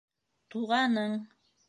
Туғаның! 0.55 1.13